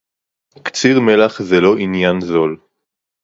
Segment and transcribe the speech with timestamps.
[0.63, 2.57] קציר מלח זה לא עניין זול